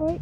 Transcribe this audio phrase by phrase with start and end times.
[0.00, 0.18] 喂。